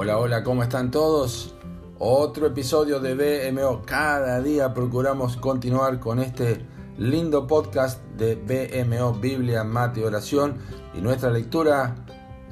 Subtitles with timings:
[0.00, 1.56] Hola, hola, ¿cómo están todos?
[1.98, 3.82] Otro episodio de BMO.
[3.84, 6.64] Cada día procuramos continuar con este
[6.96, 10.58] lindo podcast de BMO, Biblia, Mate y Oración.
[10.94, 11.96] Y nuestra lectura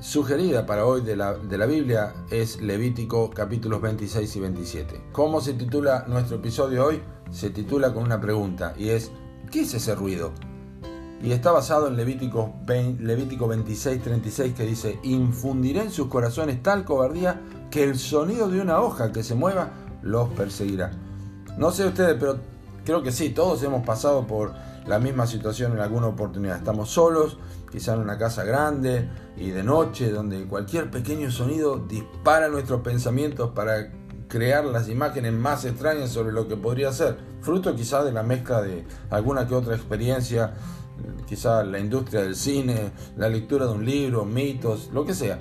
[0.00, 5.04] sugerida para hoy de la, de la Biblia es Levítico capítulos 26 y 27.
[5.12, 7.00] ¿Cómo se titula nuestro episodio hoy?
[7.30, 9.12] Se titula con una pregunta y es,
[9.52, 10.32] ¿qué es ese ruido?
[11.22, 16.62] Y está basado en Levítico, 20, Levítico 26, 36 que dice, infundiré en sus corazones
[16.62, 17.40] tal cobardía
[17.70, 19.70] que el sonido de una hoja que se mueva
[20.02, 20.92] los perseguirá.
[21.56, 22.38] No sé ustedes, pero
[22.84, 24.52] creo que sí, todos hemos pasado por
[24.86, 26.58] la misma situación en alguna oportunidad.
[26.58, 27.38] Estamos solos,
[27.72, 33.50] quizá en una casa grande y de noche, donde cualquier pequeño sonido dispara nuestros pensamientos
[33.50, 33.90] para
[34.28, 38.60] crear las imágenes más extrañas sobre lo que podría ser, fruto quizá de la mezcla
[38.60, 40.54] de alguna que otra experiencia
[41.26, 45.40] quizá la industria del cine, la lectura de un libro, mitos, lo que sea.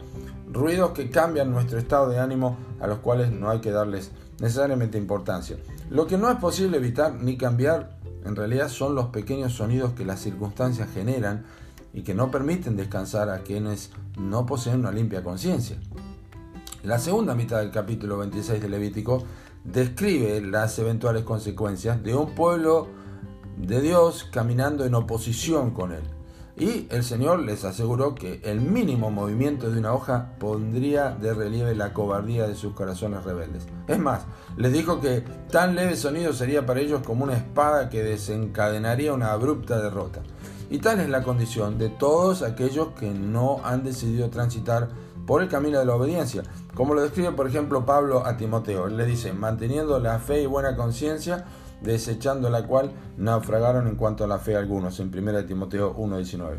[0.52, 4.98] Ruidos que cambian nuestro estado de ánimo a los cuales no hay que darles necesariamente
[4.98, 5.58] importancia.
[5.90, 10.04] Lo que no es posible evitar ni cambiar en realidad son los pequeños sonidos que
[10.04, 11.46] las circunstancias generan
[11.94, 15.78] y que no permiten descansar a quienes no poseen una limpia conciencia.
[16.84, 19.24] La segunda mitad del capítulo 26 de Levítico
[19.64, 22.88] describe las eventuales consecuencias de un pueblo
[23.58, 26.04] de Dios caminando en oposición con Él.
[26.58, 31.76] Y el Señor les aseguró que el mínimo movimiento de una hoja pondría de relieve
[31.76, 33.68] la cobardía de sus corazones rebeldes.
[33.90, 34.22] Es más,
[34.56, 39.34] les dijo que tan leve sonido sería para ellos como una espada que desencadenaría una
[39.34, 40.22] abrupta derrota.
[40.70, 44.88] Y tal es la condición de todos aquellos que no han decidido transitar
[45.28, 46.44] por el camino de la obediencia.
[46.74, 48.88] Como lo describe, por ejemplo, Pablo a Timoteo.
[48.88, 51.46] Él le dice, manteniendo la fe y buena conciencia,
[51.82, 56.58] desechando la cual naufragaron en cuanto a la fe algunos, en 1 Timoteo 1.19.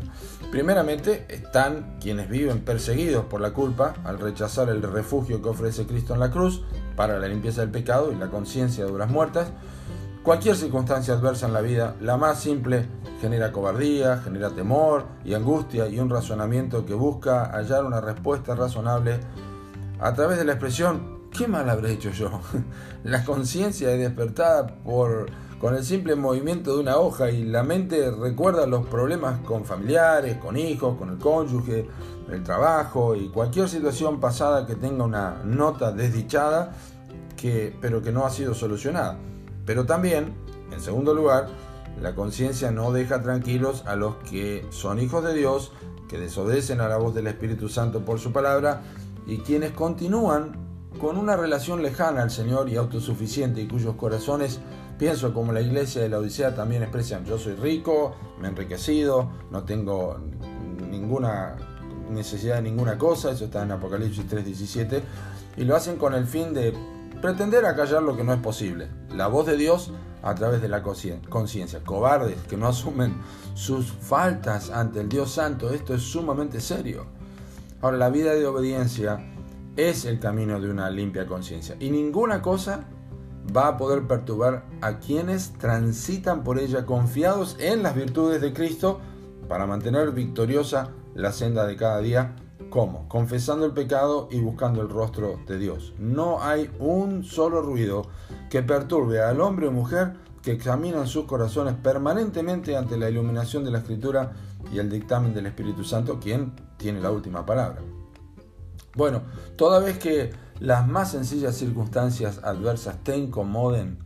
[0.51, 6.13] Primeramente están quienes viven perseguidos por la culpa al rechazar el refugio que ofrece Cristo
[6.13, 6.63] en la cruz
[6.95, 9.51] para la limpieza del pecado y la conciencia de duras muertas.
[10.23, 12.85] Cualquier circunstancia adversa en la vida, la más simple,
[13.21, 19.19] genera cobardía, genera temor y angustia y un razonamiento que busca hallar una respuesta razonable
[19.99, 22.41] a través de la expresión ¿qué mal habré hecho yo?
[23.03, 25.27] La conciencia es despertada por,
[25.59, 30.37] con el simple movimiento de una hoja y la mente recuerda los problemas con familiares,
[30.37, 31.87] con hijos, con el cónyuge,
[32.31, 36.73] el trabajo y cualquier situación pasada que tenga una nota desdichada,
[37.35, 39.17] que, pero que no ha sido solucionada.
[39.65, 40.33] Pero también,
[40.71, 41.47] en segundo lugar,
[42.01, 45.71] la conciencia no deja tranquilos a los que son hijos de Dios,
[46.09, 48.81] que desobedecen a la voz del Espíritu Santo por su palabra
[49.25, 50.66] y quienes continúan
[50.97, 54.59] con una relación lejana al Señor y autosuficiente y cuyos corazones,
[54.97, 59.29] pienso como la iglesia de la Odisea también expresan, yo soy rico, me he enriquecido,
[59.51, 60.17] no tengo
[60.89, 61.55] ninguna
[62.09, 65.01] necesidad de ninguna cosa, eso está en Apocalipsis 3:17,
[65.57, 66.73] y lo hacen con el fin de
[67.21, 68.89] pretender acallar lo que no es posible.
[69.15, 69.91] La voz de Dios
[70.23, 71.83] a través de la conciencia.
[71.83, 73.15] Cobardes que no asumen
[73.53, 77.05] sus faltas ante el Dios Santo, esto es sumamente serio.
[77.81, 79.19] Ahora, la vida de obediencia
[79.77, 81.77] es el camino de una limpia conciencia.
[81.79, 82.85] Y ninguna cosa
[83.55, 88.99] va a poder perturbar a quienes transitan por ella confiados en las virtudes de Cristo
[89.47, 92.35] para mantener victoriosa la senda de cada día.
[92.69, 93.07] ¿Cómo?
[93.07, 95.93] Confesando el pecado y buscando el rostro de Dios.
[95.99, 98.07] No hay un solo ruido
[98.49, 103.71] que perturbe al hombre o mujer que examinan sus corazones permanentemente ante la iluminación de
[103.71, 104.33] la Escritura
[104.71, 107.81] y el dictamen del Espíritu Santo, quien tiene la última palabra.
[108.97, 109.21] Bueno,
[109.57, 113.99] toda vez que las más sencillas circunstancias adversas te incomoden,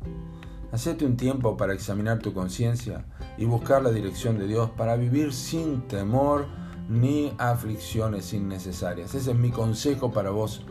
[0.74, 3.06] hacete un tiempo para examinar tu conciencia
[3.38, 6.46] y buscar la dirección de Dios para vivir sin temor
[6.90, 9.16] ni aflicciones innecesarias.
[9.16, 10.66] Ese es mi consejo para vos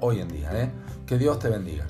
[0.00, 0.50] hoy en día.
[0.60, 0.72] ¿eh?
[1.06, 1.86] Que Dios te bendiga.